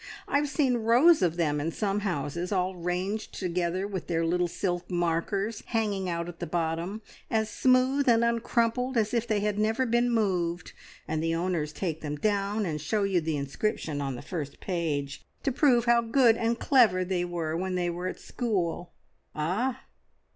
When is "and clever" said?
16.35-17.05